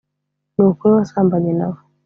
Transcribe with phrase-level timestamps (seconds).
[0.53, 1.79] ni ukuri wasambanye na bo